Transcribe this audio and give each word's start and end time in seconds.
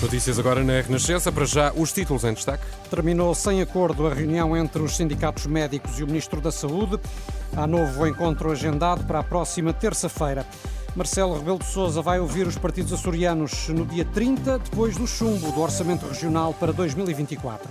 Notícias 0.00 0.38
agora 0.38 0.62
na 0.62 0.80
Renascença. 0.80 1.32
Para 1.32 1.44
já, 1.44 1.72
os 1.72 1.92
títulos 1.92 2.22
em 2.22 2.32
destaque. 2.32 2.64
Terminou 2.88 3.34
sem 3.34 3.60
acordo 3.60 4.06
a 4.06 4.14
reunião 4.14 4.56
entre 4.56 4.80
os 4.80 4.96
sindicatos 4.96 5.46
médicos 5.46 5.98
e 5.98 6.04
o 6.04 6.06
Ministro 6.06 6.40
da 6.40 6.52
Saúde. 6.52 7.00
Há 7.56 7.66
novo 7.66 8.06
encontro 8.06 8.52
agendado 8.52 9.02
para 9.04 9.18
a 9.18 9.24
próxima 9.24 9.72
terça-feira. 9.72 10.46
Marcelo 10.94 11.36
Rebelo 11.36 11.58
de 11.58 11.66
Sousa 11.66 12.00
vai 12.00 12.20
ouvir 12.20 12.46
os 12.46 12.56
partidos 12.56 12.92
açorianos 12.92 13.68
no 13.68 13.84
dia 13.84 14.04
30, 14.04 14.60
depois 14.60 14.96
do 14.96 15.06
chumbo 15.06 15.50
do 15.50 15.60
Orçamento 15.60 16.06
Regional 16.06 16.54
para 16.54 16.72
2024. 16.72 17.68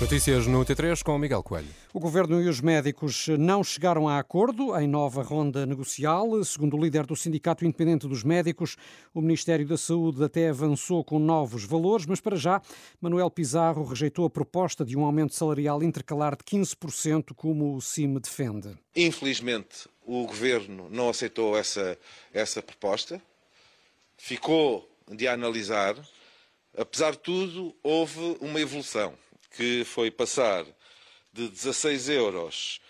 Notícias 0.00 0.46
no 0.46 0.64
T3 0.64 1.02
com 1.02 1.18
Miguel 1.18 1.42
Coelho. 1.42 1.74
O 1.92 1.98
governo 1.98 2.40
e 2.40 2.48
os 2.48 2.60
médicos 2.60 3.26
não 3.36 3.64
chegaram 3.64 4.08
a 4.08 4.20
acordo 4.20 4.78
em 4.78 4.86
nova 4.86 5.24
ronda 5.24 5.66
negocial. 5.66 6.44
Segundo 6.44 6.76
o 6.76 6.80
líder 6.80 7.04
do 7.04 7.16
Sindicato 7.16 7.64
Independente 7.64 8.06
dos 8.06 8.22
Médicos, 8.22 8.76
o 9.12 9.20
Ministério 9.20 9.66
da 9.66 9.76
Saúde 9.76 10.22
até 10.22 10.50
avançou 10.50 11.02
com 11.02 11.18
novos 11.18 11.64
valores, 11.64 12.06
mas 12.06 12.20
para 12.20 12.36
já, 12.36 12.62
Manuel 13.00 13.28
Pizarro 13.28 13.84
rejeitou 13.84 14.24
a 14.24 14.30
proposta 14.30 14.84
de 14.84 14.96
um 14.96 15.04
aumento 15.04 15.34
salarial 15.34 15.82
intercalar 15.82 16.36
de 16.36 16.44
15%, 16.44 17.34
como 17.34 17.74
o 17.74 17.80
CIM 17.80 18.20
defende. 18.20 18.78
Infelizmente, 18.94 19.88
o 20.06 20.24
governo 20.26 20.88
não 20.88 21.08
aceitou 21.08 21.58
essa, 21.58 21.98
essa 22.32 22.62
proposta, 22.62 23.20
ficou 24.16 24.88
de 25.10 25.26
analisar. 25.26 25.96
Apesar 26.76 27.10
de 27.10 27.18
tudo, 27.18 27.74
houve 27.82 28.36
uma 28.40 28.60
evolução 28.60 29.12
que 29.50 29.84
foi 29.84 30.10
passar 30.10 30.64
de 31.32 31.48
16 31.48 32.08
euros 32.08 32.80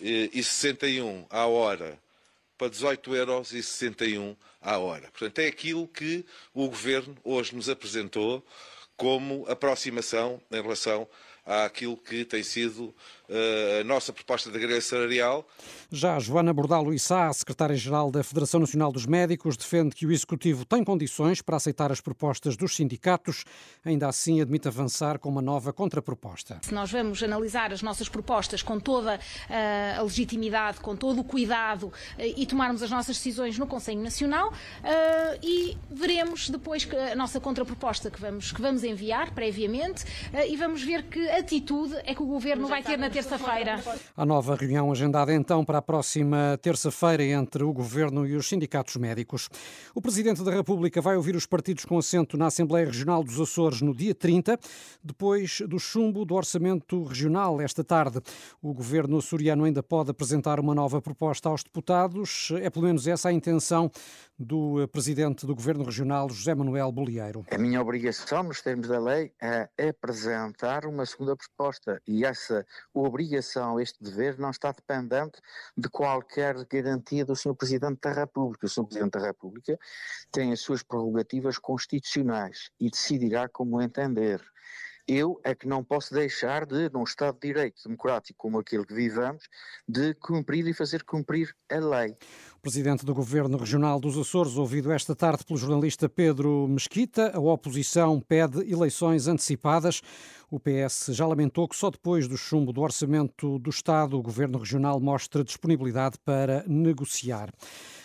e 0.00 0.42
61 0.42 1.26
à 1.30 1.46
hora 1.46 1.98
para 2.56 2.68
18 2.68 3.14
euros 3.14 3.52
e 3.52 3.62
61 3.62 4.36
à 4.60 4.78
hora. 4.78 5.08
Portanto, 5.10 5.38
é 5.38 5.46
aquilo 5.46 5.86
que 5.86 6.24
o 6.52 6.68
Governo 6.68 7.16
hoje 7.22 7.54
nos 7.54 7.68
apresentou 7.68 8.44
como 8.96 9.46
aproximação 9.48 10.42
em 10.50 10.60
relação 10.60 11.08
àquilo 11.48 11.96
que 11.96 12.26
tem 12.26 12.42
sido 12.42 12.84
uh, 13.28 13.80
a 13.80 13.84
nossa 13.84 14.12
proposta 14.12 14.50
de 14.50 14.58
greve 14.58 14.82
salarial. 14.82 15.48
Já 15.90 16.18
Joana 16.18 16.52
Bordalo 16.52 16.92
Issá, 16.92 17.32
secretária-geral 17.32 18.10
da 18.10 18.22
Federação 18.22 18.60
Nacional 18.60 18.92
dos 18.92 19.06
Médicos, 19.06 19.56
defende 19.56 19.96
que 19.96 20.04
o 20.04 20.12
Executivo 20.12 20.66
tem 20.66 20.84
condições 20.84 21.40
para 21.40 21.56
aceitar 21.56 21.90
as 21.90 22.02
propostas 22.02 22.54
dos 22.54 22.76
sindicatos, 22.76 23.44
ainda 23.82 24.06
assim 24.06 24.42
admite 24.42 24.68
avançar 24.68 25.18
com 25.18 25.30
uma 25.30 25.40
nova 25.40 25.72
contraproposta. 25.72 26.58
Se 26.62 26.74
nós 26.74 26.92
vamos 26.92 27.22
analisar 27.22 27.72
as 27.72 27.80
nossas 27.80 28.10
propostas 28.10 28.62
com 28.62 28.78
toda 28.78 29.16
uh, 29.16 30.00
a 30.00 30.02
legitimidade, 30.02 30.80
com 30.80 30.94
todo 30.94 31.22
o 31.22 31.24
cuidado 31.24 31.86
uh, 31.86 31.92
e 32.18 32.44
tomarmos 32.44 32.82
as 32.82 32.90
nossas 32.90 33.16
decisões 33.16 33.56
no 33.58 33.66
Conselho 33.66 34.02
Nacional 34.02 34.52
e 35.42 35.76
veremos 35.90 36.50
depois 36.50 36.86
a 37.10 37.14
nossa 37.14 37.40
contraproposta 37.40 38.10
que 38.10 38.20
vamos, 38.20 38.52
que 38.52 38.60
vamos 38.60 38.84
enviar 38.84 39.32
previamente 39.32 40.04
e 40.48 40.56
vamos 40.56 40.82
ver 40.82 41.04
que 41.04 41.20
atitude 41.38 41.94
é 42.04 42.14
que 42.14 42.22
o 42.22 42.26
Governo 42.26 42.68
vai 42.68 42.82
ter 42.82 42.96
na 42.96 43.10
terça-feira. 43.10 43.82
A 44.16 44.26
nova 44.26 44.54
reunião 44.54 44.90
agendada 44.90 45.32
então 45.32 45.64
para 45.64 45.78
a 45.78 45.82
próxima 45.82 46.58
terça-feira 46.60 47.22
entre 47.24 47.64
o 47.64 47.72
Governo 47.72 48.26
e 48.26 48.34
os 48.34 48.48
sindicatos 48.48 48.96
médicos. 48.96 49.48
O 49.94 50.00
Presidente 50.00 50.42
da 50.42 50.50
República 50.50 51.00
vai 51.00 51.16
ouvir 51.16 51.36
os 51.36 51.46
partidos 51.46 51.84
com 51.84 51.98
assento 51.98 52.36
na 52.36 52.46
Assembleia 52.46 52.86
Regional 52.86 53.22
dos 53.22 53.40
Açores 53.40 53.80
no 53.80 53.94
dia 53.94 54.14
30, 54.14 54.58
depois 55.02 55.60
do 55.66 55.78
chumbo 55.78 56.24
do 56.24 56.34
Orçamento 56.34 57.02
Regional 57.04 57.60
esta 57.60 57.84
tarde. 57.84 58.20
O 58.60 58.72
Governo 58.72 59.18
açoriano 59.18 59.64
ainda 59.64 59.82
pode 59.82 60.10
apresentar 60.10 60.60
uma 60.60 60.74
nova 60.74 61.00
proposta 61.00 61.48
aos 61.48 61.62
deputados. 61.62 62.52
É 62.60 62.70
pelo 62.70 62.86
menos 62.86 63.06
essa 63.06 63.28
a 63.28 63.32
intenção 63.32 63.90
do 64.38 64.86
Presidente 64.88 65.44
do 65.44 65.54
Governo 65.54 65.84
Regional, 65.84 66.28
José 66.30 66.54
Manuel 66.54 66.92
Bolieiro. 66.92 67.44
A 67.50 67.58
minha 67.58 67.80
obrigação, 67.80 68.44
nos 68.44 68.60
termos 68.60 68.86
da 68.86 69.00
lei, 69.00 69.32
é 69.40 69.88
apresentar 69.88 70.86
uma 70.86 71.04
segunda 71.04 71.27
proposta 71.36 72.00
e 72.06 72.24
essa 72.24 72.64
obrigação, 72.92 73.80
este 73.80 74.02
dever, 74.02 74.38
não 74.38 74.50
está 74.50 74.72
dependente 74.72 75.40
de 75.76 75.88
qualquer 75.88 76.64
garantia 76.66 77.24
do 77.24 77.36
Sr. 77.36 77.54
Presidente 77.54 78.00
da 78.00 78.12
República. 78.12 78.66
O 78.66 78.68
Sr. 78.68 78.84
Presidente 78.84 79.12
da 79.12 79.20
República 79.20 79.78
tem 80.30 80.52
as 80.52 80.60
suas 80.60 80.82
prerrogativas 80.82 81.58
constitucionais 81.58 82.70
e 82.80 82.90
decidirá 82.90 83.48
como 83.48 83.80
entender. 83.80 84.42
Eu 85.08 85.40
é 85.42 85.54
que 85.54 85.66
não 85.66 85.82
posso 85.82 86.12
deixar 86.12 86.66
de, 86.66 86.90
num 86.90 87.02
Estado 87.02 87.38
de 87.40 87.48
Direito 87.48 87.82
democrático 87.82 88.36
como 88.36 88.58
aquele 88.58 88.84
que 88.84 88.92
vivamos, 88.92 89.42
de 89.88 90.12
cumprir 90.12 90.68
e 90.68 90.74
fazer 90.74 91.02
cumprir 91.02 91.56
a 91.72 91.76
lei. 91.76 92.14
O 92.58 92.60
presidente 92.60 93.06
do 93.06 93.14
Governo 93.14 93.56
Regional 93.56 93.98
dos 93.98 94.18
Açores, 94.18 94.58
ouvido 94.58 94.92
esta 94.92 95.16
tarde 95.16 95.46
pelo 95.46 95.58
jornalista 95.58 96.10
Pedro 96.10 96.68
Mesquita, 96.68 97.32
a 97.34 97.40
oposição 97.40 98.20
pede 98.20 98.70
eleições 98.70 99.26
antecipadas. 99.26 100.02
O 100.50 100.60
PS 100.60 101.06
já 101.12 101.26
lamentou 101.26 101.66
que 101.66 101.76
só 101.76 101.88
depois 101.90 102.28
do 102.28 102.36
chumbo 102.36 102.70
do 102.70 102.82
orçamento 102.82 103.58
do 103.58 103.70
Estado 103.70 104.18
o 104.18 104.22
Governo 104.22 104.58
Regional 104.58 105.00
mostra 105.00 105.42
disponibilidade 105.42 106.18
para 106.22 106.64
negociar. 106.66 107.50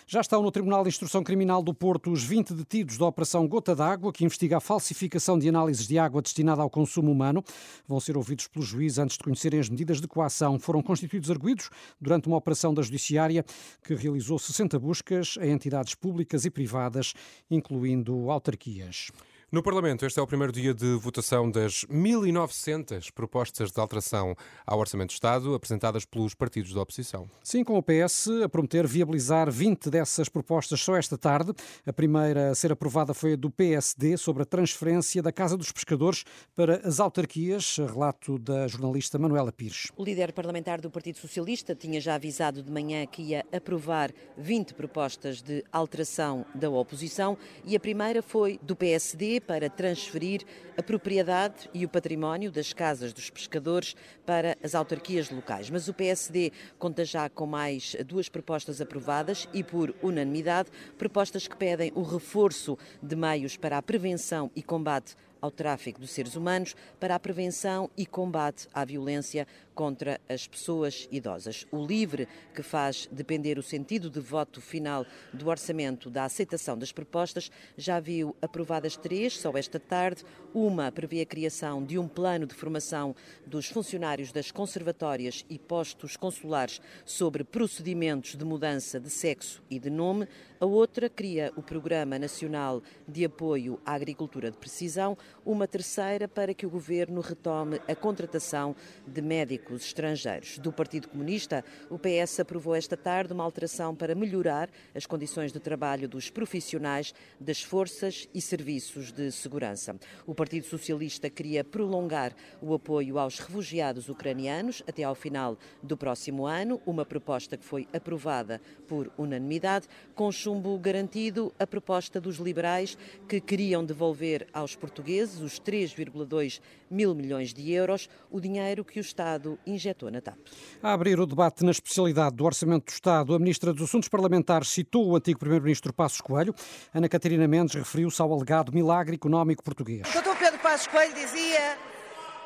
Já 0.05 0.19
estão 0.19 0.41
no 0.41 0.51
Tribunal 0.51 0.83
de 0.83 0.89
Instrução 0.89 1.23
Criminal 1.23 1.63
do 1.63 1.73
Porto 1.73 2.11
os 2.11 2.23
20 2.23 2.53
detidos 2.53 2.97
da 2.97 3.05
Operação 3.05 3.47
Gota 3.47 3.73
d'Água, 3.73 4.11
que 4.11 4.25
investiga 4.25 4.57
a 4.57 4.59
falsificação 4.59 5.39
de 5.39 5.47
análises 5.47 5.87
de 5.87 5.97
água 5.97 6.21
destinada 6.21 6.61
ao 6.61 6.69
consumo 6.69 7.09
humano. 7.09 7.41
Vão 7.87 8.01
ser 8.01 8.17
ouvidos 8.17 8.47
pelo 8.47 8.65
juiz 8.65 8.97
antes 8.97 9.17
de 9.17 9.23
conhecerem 9.23 9.61
as 9.61 9.69
medidas 9.69 10.01
de 10.01 10.07
coação. 10.07 10.59
Foram 10.59 10.81
constituídos 10.81 11.31
arguídos 11.31 11.69
durante 12.01 12.27
uma 12.27 12.35
operação 12.35 12.73
da 12.73 12.81
Judiciária 12.81 13.45
que 13.81 13.95
realizou 13.95 14.37
60 14.37 14.77
buscas 14.77 15.37
a 15.39 15.47
entidades 15.47 15.95
públicas 15.95 16.43
e 16.43 16.49
privadas, 16.49 17.13
incluindo 17.49 18.29
autarquias. 18.29 19.09
No 19.53 19.61
Parlamento, 19.61 20.03
este 20.03 20.19
é 20.19 20.23
o 20.23 20.25
primeiro 20.25 20.51
dia 20.51 20.73
de 20.73 20.95
votação 20.95 21.51
das 21.51 21.85
1.900 21.85 23.11
propostas 23.11 23.71
de 23.71 23.79
alteração 23.79 24.35
ao 24.65 24.79
Orçamento 24.79 25.09
de 25.09 25.13
Estado 25.13 25.53
apresentadas 25.53 26.05
pelos 26.05 26.33
partidos 26.33 26.73
da 26.73 26.81
oposição. 26.81 27.29
Sim, 27.43 27.63
com 27.63 27.77
o 27.77 27.83
PS 27.83 28.29
a 28.43 28.49
prometer 28.49 28.87
viabilizar 28.87 29.51
20 29.51 29.91
dessas 29.91 30.27
propostas 30.27 30.81
só 30.81 30.95
esta 30.95 31.19
tarde. 31.19 31.53
A 31.85 31.93
primeira 31.93 32.49
a 32.49 32.55
ser 32.55 32.71
aprovada 32.71 33.13
foi 33.13 33.33
a 33.33 33.35
do 33.35 33.51
PSD 33.51 34.17
sobre 34.17 34.41
a 34.41 34.45
transferência 34.47 35.21
da 35.21 35.31
Casa 35.31 35.55
dos 35.55 35.71
Pescadores 35.71 36.23
para 36.55 36.77
as 36.77 36.99
autarquias, 36.99 37.77
relato 37.77 38.39
da 38.39 38.67
jornalista 38.67 39.19
Manuela 39.19 39.51
Pires. 39.51 39.91
O 39.95 40.03
líder 40.03 40.33
parlamentar 40.33 40.81
do 40.81 40.89
Partido 40.89 41.19
Socialista 41.19 41.75
tinha 41.75 42.01
já 42.01 42.15
avisado 42.15 42.63
de 42.63 42.71
manhã 42.71 43.05
que 43.05 43.21
ia 43.21 43.45
aprovar 43.51 44.11
20 44.35 44.73
propostas 44.73 45.43
de 45.43 45.63
alteração 45.71 46.43
da 46.55 46.71
oposição 46.71 47.37
e 47.63 47.75
a 47.75 47.79
primeira 47.79 48.23
foi 48.23 48.59
do 48.63 48.75
PSD 48.75 49.42
para 49.43 49.69
transferir 49.69 50.41
a 50.77 50.83
propriedade 50.83 51.69
e 51.73 51.85
o 51.85 51.89
património 51.89 52.51
das 52.51 52.73
casas 52.73 53.13
dos 53.13 53.29
pescadores 53.29 53.95
para 54.25 54.57
as 54.63 54.73
autarquias 54.73 55.29
locais. 55.29 55.69
Mas 55.69 55.87
o 55.87 55.93
PSD 55.93 56.51
conta 56.79 57.05
já 57.05 57.29
com 57.29 57.45
mais 57.45 57.95
duas 58.05 58.29
propostas 58.29 58.81
aprovadas 58.81 59.47
e 59.53 59.63
por 59.63 59.93
unanimidade, 60.01 60.69
propostas 60.97 61.47
que 61.47 61.55
pedem 61.55 61.91
o 61.95 62.01
reforço 62.01 62.77
de 63.01 63.15
meios 63.15 63.57
para 63.57 63.77
a 63.77 63.81
prevenção 63.81 64.49
e 64.55 64.63
combate 64.63 65.15
ao 65.43 65.51
tráfico 65.51 65.99
de 65.99 66.07
seres 66.07 66.37
humanos 66.37 66.73
para 67.01 67.15
a 67.15 67.19
prevenção 67.19 67.89
e 67.97 68.05
combate 68.05 68.69
à 68.73 68.85
violência 68.85 69.45
contra 69.75 70.21
as 70.29 70.47
pessoas 70.47 71.07
idosas. 71.11 71.67
O 71.69 71.85
LIVRE, 71.85 72.29
que 72.55 72.63
faz 72.63 73.09
depender 73.11 73.57
o 73.57 73.63
sentido 73.63 74.09
de 74.09 74.21
voto 74.21 74.61
final 74.61 75.05
do 75.33 75.49
orçamento 75.49 76.09
da 76.09 76.23
aceitação 76.23 76.77
das 76.77 76.93
propostas, 76.93 77.51
já 77.75 77.99
viu 77.99 78.33
aprovadas 78.41 78.95
três, 78.95 79.37
só 79.37 79.51
esta 79.55 79.79
tarde. 79.79 80.23
Uma 80.53 80.91
prevê 80.91 81.21
a 81.21 81.25
criação 81.25 81.83
de 81.83 81.97
um 81.97 82.07
plano 82.07 82.45
de 82.45 82.53
formação 82.53 83.13
dos 83.45 83.67
funcionários 83.67 84.31
das 84.31 84.49
conservatórias 84.49 85.43
e 85.49 85.59
postos 85.59 86.15
consulares 86.15 86.79
sobre 87.03 87.43
procedimentos 87.43 88.35
de 88.35 88.45
mudança 88.45 88.97
de 88.99 89.09
sexo 89.09 89.61
e 89.69 89.77
de 89.77 89.89
nome. 89.89 90.27
A 90.59 90.65
outra 90.65 91.09
cria 91.09 91.51
o 91.57 91.61
Programa 91.61 92.17
Nacional 92.17 92.81
de 93.05 93.25
Apoio 93.25 93.79
à 93.85 93.93
Agricultura 93.93 94.49
de 94.49 94.57
Precisão, 94.57 95.17
uma 95.45 95.67
terceira 95.67 96.27
para 96.27 96.53
que 96.53 96.65
o 96.65 96.69
governo 96.69 97.21
retome 97.21 97.81
a 97.87 97.95
contratação 97.95 98.75
de 99.05 99.21
médicos 99.21 99.85
estrangeiros. 99.85 100.57
Do 100.57 100.71
Partido 100.71 101.09
Comunista, 101.09 101.63
o 101.89 101.99
PS 101.99 102.39
aprovou 102.39 102.75
esta 102.75 102.95
tarde 102.95 103.33
uma 103.33 103.43
alteração 103.43 103.95
para 103.95 104.15
melhorar 104.15 104.69
as 104.95 105.05
condições 105.05 105.51
de 105.51 105.59
trabalho 105.59 106.07
dos 106.07 106.29
profissionais 106.29 107.13
das 107.39 107.61
forças 107.61 108.27
e 108.33 108.41
serviços 108.41 109.11
de 109.11 109.31
segurança. 109.31 109.95
O 110.25 110.33
Partido 110.33 110.65
Socialista 110.65 111.29
queria 111.29 111.63
prolongar 111.63 112.33
o 112.61 112.73
apoio 112.73 113.19
aos 113.19 113.39
refugiados 113.39 114.09
ucranianos 114.09 114.81
até 114.87 115.03
ao 115.03 115.15
final 115.15 115.57
do 115.81 115.97
próximo 115.97 116.45
ano, 116.45 116.81
uma 116.85 117.05
proposta 117.05 117.57
que 117.57 117.65
foi 117.65 117.87
aprovada 117.93 118.61
por 118.87 119.11
unanimidade, 119.17 119.87
com 120.15 120.31
chumbo 120.31 120.77
garantido 120.77 121.53
a 121.59 121.67
proposta 121.67 122.21
dos 122.21 122.37
liberais 122.37 122.97
que 123.27 123.41
queriam 123.41 123.83
devolver 123.83 124.47
aos 124.53 124.75
portugueses 124.75 125.22
os 125.41 125.59
3,2 125.59 126.59
mil 126.89 127.15
milhões 127.15 127.53
de 127.53 127.71
euros, 127.71 128.09
o 128.29 128.39
dinheiro 128.39 128.83
que 128.83 128.99
o 128.99 129.01
Estado 129.01 129.57
injetou 129.65 130.11
na 130.11 130.21
TAP. 130.21 130.37
A 130.81 130.93
abrir 130.93 131.19
o 131.19 131.25
debate 131.25 131.63
na 131.63 131.71
especialidade 131.71 132.35
do 132.35 132.45
Orçamento 132.45 132.85
do 132.85 132.93
Estado, 132.93 133.33
a 133.33 133.39
Ministra 133.39 133.73
dos 133.73 133.83
Assuntos 133.83 134.09
Parlamentares 134.09 134.69
citou 134.69 135.07
o 135.07 135.15
antigo 135.15 135.39
Primeiro-Ministro 135.39 135.93
Passos 135.93 136.21
Coelho. 136.21 136.53
Ana 136.93 137.07
Catarina 137.07 137.47
Mendes 137.47 137.75
referiu-se 137.75 138.21
ao 138.21 138.33
alegado 138.33 138.71
milagre 138.73 139.15
económico 139.15 139.63
português. 139.63 140.07
O 140.09 140.21
Dr. 140.21 140.37
Pedro 140.37 140.59
Passos 140.59 140.87
Coelho 140.87 141.13
dizia 141.13 141.77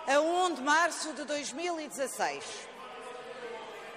a 0.07 0.19
1 0.19 0.55
de 0.55 0.61
março 0.61 1.13
de 1.13 1.25
2016: 1.25 2.43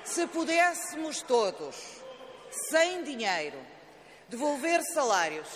se 0.05 0.27
pudéssemos 0.27 1.23
todos, 1.23 1.77
sem 2.71 3.05
dinheiro, 3.05 3.59
devolver 4.29 4.81
salários, 4.93 5.49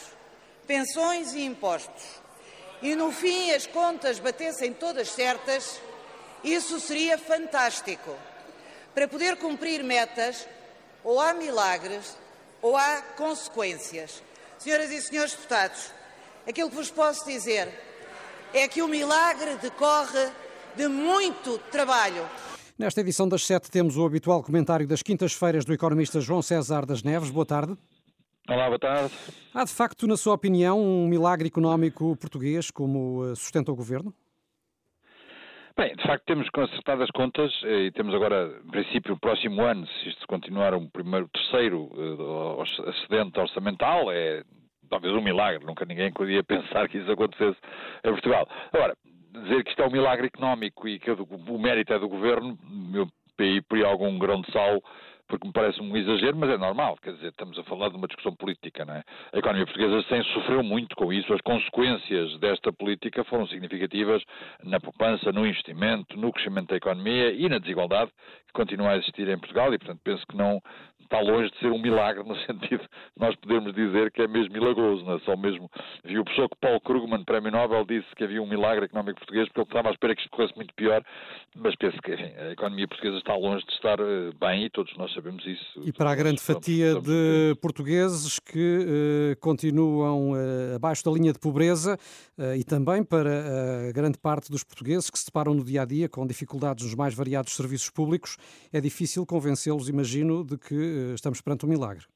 pensões 0.67 1.35
e 1.35 1.45
impostos, 1.45 2.23
e 2.85 2.95
no 2.95 3.11
fim 3.11 3.51
as 3.51 3.67
contas 3.67 4.19
batessem 4.19 4.75
todas 4.75 5.09
certas, 5.09 5.81
isso 6.45 6.79
seria 6.79 7.17
fantástico. 7.17 8.15
Para 8.95 9.09
poder 9.09 9.37
cumprir 9.37 9.83
metas, 9.83 10.47
ou 11.03 11.19
há 11.19 11.33
milagres 11.33 12.15
ou 12.61 12.77
há 12.77 13.01
consequências. 13.17 14.23
Senhoras 14.59 14.91
e 14.91 15.01
senhores 15.01 15.33
deputados, 15.33 15.93
aquilo 16.47 16.69
que 16.69 16.77
vos 16.77 16.91
posso 16.91 17.25
dizer 17.25 17.69
é 18.53 18.69
que 18.69 18.83
o 18.83 18.89
milagre 18.89 19.57
decorre 19.57 20.29
de 20.77 20.87
muito 20.87 21.59
trabalho. 21.73 22.29
Nesta 22.79 23.01
edição 23.01 23.27
das 23.27 23.47
sete 23.47 23.71
temos 23.71 23.97
o 23.97 24.05
habitual 24.05 24.43
comentário 24.43 24.87
das 24.87 25.03
quintas-feiras 25.03 25.65
do 25.65 25.73
economista 25.73 26.21
João 26.21 26.43
César 26.43 26.85
das 26.85 27.03
Neves. 27.03 27.31
Boa 27.31 27.47
tarde. 27.47 27.79
Olá, 28.47 28.67
boa 28.67 28.79
tarde. 28.79 29.11
Há 29.55 29.65
de 29.65 29.75
facto, 29.75 30.07
na 30.07 30.19
sua 30.19 30.35
opinião, 30.35 30.79
um 30.79 31.09
milagre 31.09 31.49
económico 31.49 32.15
português 32.19 32.71
como 32.71 33.25
eh, 33.25 33.35
sustenta 33.35 33.73
o 33.73 33.75
governo? 33.75 34.13
Bem, 35.75 35.97
de 35.97 36.03
facto 36.03 36.25
temos 36.27 36.51
consertado 36.51 37.03
as 37.03 37.11
contas 37.11 37.51
eh, 37.65 37.87
e 37.87 37.93
temos 37.93 38.15
agora, 38.15 38.61
em 38.63 38.71
princípio, 38.71 39.15
o 39.15 39.19
próximo 39.19 39.63
ano, 39.63 39.87
se 39.87 40.11
isto 40.11 40.27
continuar 40.27 40.75
um 40.75 40.87
primeiro, 40.91 41.27
terceiro 41.29 41.85
uh, 41.85 42.63
excedente 42.91 43.41
orçamental, 43.41 44.13
é 44.13 44.43
talvez 44.91 45.15
um 45.15 45.23
milagre, 45.23 45.65
nunca 45.65 45.87
ninguém 45.87 46.13
podia 46.13 46.45
pensar 46.45 46.87
que 46.91 46.99
isso 46.99 47.11
acontecesse 47.11 47.59
em 48.05 48.11
Portugal. 48.11 48.47
Agora, 48.75 48.95
dizer 49.33 49.65
que 49.65 49.71
isto 49.71 49.81
é 49.81 49.87
um 49.87 49.91
milagre 49.91 50.27
económico 50.27 50.87
e 50.87 50.99
que 50.99 51.11
o 51.11 51.59
mérito 51.59 51.95
é 51.95 51.99
do 51.99 52.11
governo, 52.11 52.59
meu 52.71 53.09
PI 53.39 53.63
por 53.63 53.83
algum 53.85 54.19
grão 54.19 54.43
de 54.43 54.53
sal 54.53 54.83
porque 55.29 55.47
me 55.47 55.53
parece 55.53 55.81
um 55.81 55.97
exagero, 55.97 56.37
mas 56.37 56.51
é 56.51 56.59
normal, 56.59 56.97
quer 57.03 57.15
dizer, 57.15 57.29
estamos 57.29 57.59
a 57.59 57.65
falar 57.65 57.89
de 57.89 57.97
uma 57.97 58.07
discussão 58.07 58.35
política, 58.35 58.85
não 58.85 58.95
é? 58.95 59.03
A 59.33 59.39
economia 59.39 59.65
portuguesa 59.65 60.03
sem 60.09 60.23
sofreu 60.35 60.63
muito 60.63 60.95
com 60.97 61.13
isso, 61.13 61.33
as 61.33 61.41
consequências 61.41 62.39
desta 62.39 62.73
política 62.73 63.25
foram 63.25 63.47
significativas 63.47 64.23
na 64.63 64.79
poupança, 64.79 65.33
no 65.33 65.47
investimento, 65.47 66.19
no 66.19 66.33
crescimento 66.33 66.69
da 66.69 66.77
economia 66.77 67.33
e 67.33 67.49
na 67.49 67.59
desigualdade 67.59 68.11
que 68.47 68.53
continua 68.53 68.91
a 68.91 68.97
existir 68.97 69.29
em 69.29 69.39
Portugal 69.39 69.73
e, 69.73 69.79
portanto, 69.79 70.01
penso 70.05 70.27
que 70.27 70.37
não 70.37 70.61
está 71.05 71.21
longe 71.21 71.51
de 71.51 71.59
ser 71.59 71.71
um 71.71 71.81
milagre 71.81 72.25
no 72.25 72.37
sentido 72.47 72.83
de 72.83 73.19
nós 73.19 73.35
podermos 73.37 73.75
dizer 73.75 74.11
que 74.11 74.23
é 74.23 74.29
mesmo 74.29 74.53
milagroso, 74.53 75.05
não 75.05 75.15
é? 75.17 75.21
Só 75.21 75.37
mesmo 75.37 75.71
viu 76.05 76.23
o 76.23 76.25
professor 76.25 76.49
que 76.49 76.57
Paulo 76.61 76.81
Krugman, 76.81 77.25
Prémio 77.25 77.53
Nobel, 77.53 77.85
disse 77.85 78.09
que 78.17 78.25
havia 78.25 78.43
um 78.43 78.49
milagre 78.49 78.87
económico 78.87 79.21
português 79.21 79.49
porque 79.49 79.61
ele 79.61 79.69
estava 79.69 79.89
à 79.89 79.93
espera 79.93 80.15
que 80.15 80.23
isto 80.23 80.31
corresse 80.31 80.57
muito 80.57 80.75
pior, 80.75 81.03
mas 81.57 81.75
penso 81.77 81.97
que 82.03 82.15
enfim, 82.15 82.33
a 82.37 82.51
economia 82.53 82.89
portuguesa 82.89 83.19
está 83.19 83.37
longe 83.37 83.65
de 83.67 83.73
estar 83.73 83.99
eh, 84.01 84.31
bem 84.41 84.65
e 84.65 84.71
todos 84.71 84.95
nós 84.97 85.13
sabemos 85.13 85.45
isso. 85.47 85.81
E 85.85 85.93
para 85.93 86.11
a 86.11 86.15
grande 86.15 86.41
fatia 86.41 86.89
estamos, 86.89 87.09
de 87.09 87.55
portugueses 87.61 88.39
que 88.39 88.79
uh, 89.35 89.41
continuam 89.41 90.33
uh, 90.33 90.77
abaixo 90.77 91.05
da 91.05 91.11
linha 91.11 91.33
de 91.33 91.39
pobreza 91.39 91.99
uh, 92.39 92.55
e 92.57 92.65
também 92.65 93.05
para 93.05 93.89
a 93.89 93.93
grande 93.93 94.19
parte 94.19 94.51
dos 94.51 94.65
portugueses 94.65 95.11
que 95.11 95.19
se 95.19 95.27
deparam 95.27 95.55
no 95.55 95.65
dia 95.65 95.83
a 95.83 95.85
dia 95.85 96.09
com 96.09 96.27
dificuldades 96.27 96.85
nos 96.85 96.95
mais 96.95 97.15
variados 97.15 97.55
serviços 97.55 97.91
públicos, 97.91 98.37
é 98.73 98.81
difícil 98.81 99.25
convencê-los, 99.27 99.89
imagino, 99.89 100.45
de 100.45 100.57
que 100.59 100.75
estamos 101.15 101.41
perante 101.41 101.67
um 101.67 101.69
milagre. 101.69 102.07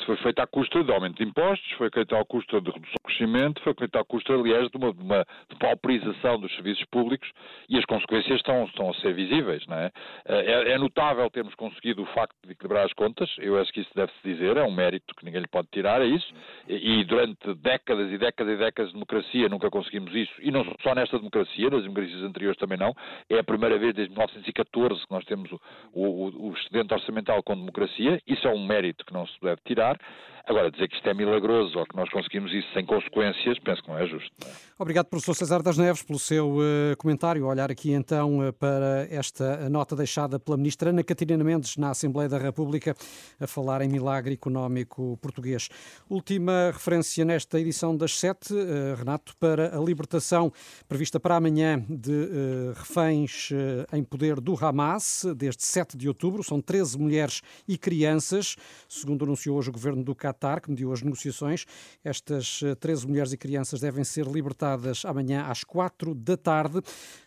Isto 0.00 0.06
foi 0.06 0.16
feito 0.16 0.40
à 0.40 0.46
custa 0.46 0.82
de 0.82 0.90
aumento 0.90 1.18
de 1.18 1.24
impostos, 1.28 1.70
foi 1.72 1.90
feito 1.90 2.16
à 2.16 2.24
custa 2.24 2.58
de 2.58 2.70
redução 2.70 2.94
de 2.94 3.04
crescimento, 3.04 3.60
foi 3.62 3.74
feito 3.74 3.98
à 3.98 4.04
custa, 4.04 4.32
aliás, 4.32 4.70
de 4.70 4.76
uma, 4.78 4.94
de 4.94 5.02
uma 5.02 5.26
de 5.50 5.56
pauperização 5.56 6.40
dos 6.40 6.50
serviços 6.54 6.84
públicos 6.86 7.30
e 7.68 7.76
as 7.76 7.84
consequências 7.84 8.36
estão, 8.36 8.64
estão 8.64 8.88
a 8.88 8.94
ser 8.94 9.12
visíveis. 9.12 9.66
Não 9.66 9.76
é? 9.76 9.90
é? 10.24 10.72
É, 10.72 10.78
notável 10.78 11.28
termos 11.28 11.54
conseguido 11.54 12.02
o 12.02 12.06
facto 12.06 12.34
de 12.46 12.52
equilibrar 12.52 12.86
as 12.86 12.94
contas, 12.94 13.28
eu 13.38 13.60
acho 13.60 13.70
que 13.72 13.80
isso 13.80 13.90
deve-se 13.94 14.18
dizer, 14.24 14.56
é 14.56 14.64
um 14.64 14.72
mérito 14.72 15.14
que 15.14 15.22
ninguém 15.22 15.42
lhe 15.42 15.48
pode 15.48 15.68
tirar, 15.70 16.00
é 16.00 16.06
isso, 16.06 16.32
e, 16.66 17.00
e 17.00 17.04
durante 17.04 17.52
décadas 17.56 18.10
e 18.10 18.16
décadas 18.16 18.54
e 18.54 18.56
décadas 18.56 18.88
de 18.88 18.94
democracia 18.94 19.48
nunca 19.50 19.68
conseguimos 19.68 20.14
isso, 20.14 20.32
e 20.40 20.50
não 20.50 20.64
só 20.82 20.94
nesta 20.94 21.18
democracia, 21.18 21.68
nas 21.68 21.82
democracias 21.82 22.22
anteriores 22.22 22.58
também 22.58 22.78
não, 22.78 22.94
é 23.28 23.38
a 23.38 23.44
primeira 23.44 23.78
vez 23.78 23.94
desde 23.94 24.12
1914 24.12 25.06
que 25.06 25.12
nós 25.12 25.24
temos 25.26 25.52
o, 25.52 25.60
o, 25.92 26.48
o 26.48 26.54
excedente 26.54 26.94
orçamental 26.94 27.42
com 27.42 27.54
democracia, 27.54 28.18
isso 28.26 28.48
é 28.48 28.50
um 28.50 28.66
mérito 28.66 29.04
que 29.04 29.12
não 29.12 29.26
se 29.26 29.38
deve 29.42 29.60
tirar 29.66 29.89
tirar. 29.94 30.00
Agora, 30.46 30.70
dizer 30.70 30.88
que 30.88 30.96
isto 30.96 31.08
é 31.08 31.14
milagroso 31.14 31.78
ou 31.78 31.86
que 31.86 31.96
nós 31.96 32.08
conseguimos 32.10 32.52
isso 32.52 32.68
sem 32.72 32.84
consequências, 32.84 33.58
penso 33.58 33.82
que 33.82 33.88
não 33.88 33.98
é 33.98 34.06
justo. 34.06 34.30
É? 34.44 34.70
Obrigado, 34.78 35.06
professor 35.06 35.34
César 35.34 35.62
das 35.62 35.76
Neves, 35.76 36.02
pelo 36.02 36.18
seu 36.18 36.56
uh, 36.56 36.96
comentário. 36.96 37.46
Olhar 37.46 37.70
aqui 37.70 37.92
então 37.92 38.48
uh, 38.48 38.52
para 38.52 39.06
esta 39.10 39.68
nota 39.68 39.94
deixada 39.94 40.38
pela 40.38 40.56
ministra 40.56 40.90
Ana 40.90 41.04
Catarina 41.04 41.44
Mendes 41.44 41.76
na 41.76 41.90
Assembleia 41.90 42.28
da 42.30 42.38
República 42.38 42.94
a 43.38 43.46
falar 43.46 43.82
em 43.82 43.88
milagre 43.88 44.32
económico 44.32 45.18
português. 45.20 45.68
Última 46.08 46.70
referência 46.72 47.24
nesta 47.26 47.60
edição 47.60 47.94
das 47.94 48.18
sete, 48.18 48.54
uh, 48.54 48.94
Renato, 48.96 49.36
para 49.36 49.76
a 49.76 49.80
libertação 49.80 50.50
prevista 50.88 51.20
para 51.20 51.36
amanhã 51.36 51.84
de 51.88 52.72
reféns 52.74 53.50
em 53.92 54.02
poder 54.02 54.40
do 54.40 54.54
Hamas, 54.54 55.26
desde 55.36 55.62
7 55.62 55.96
de 55.96 56.08
outubro. 56.08 56.42
São 56.42 56.60
13 56.60 56.98
mulheres 56.98 57.42
e 57.68 57.76
crianças, 57.76 58.56
segundo 58.88 59.24
anunciou 59.24 59.58
hoje 59.58 59.68
o 59.68 59.72
governo 59.72 60.02
do 60.02 60.14
Qatar, 60.14 60.29
que 60.60 60.70
mediu 60.70 60.92
as 60.92 61.02
negociações. 61.02 61.64
Estas 62.04 62.60
13 62.78 63.06
mulheres 63.06 63.32
e 63.32 63.36
crianças 63.36 63.80
devem 63.80 64.04
ser 64.04 64.26
libertadas 64.26 65.04
amanhã 65.04 65.44
às 65.44 65.64
quatro 65.64 66.14
da 66.14 66.36
tarde. 66.36 66.80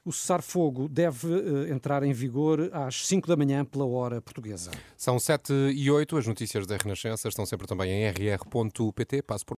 O 0.05 0.11
cessar-fogo 0.11 0.88
deve 0.88 1.27
uh, 1.27 1.71
entrar 1.71 2.03
em 2.03 2.13
vigor 2.13 2.69
às 2.73 3.07
5 3.07 3.27
da 3.27 3.35
manhã, 3.35 3.65
pela 3.65 3.85
hora 3.85 4.21
portuguesa. 4.21 4.71
São 4.97 5.19
7 5.19 5.53
e 5.75 5.89
8. 5.89 6.17
As 6.17 6.27
notícias 6.27 6.65
da 6.65 6.77
Renascença 6.77 7.27
estão 7.27 7.45
sempre 7.45 7.67
também 7.67 7.91
em 7.91 8.09
rr.pt. 8.09 9.21
Passo 9.23 9.45
por 9.45 9.51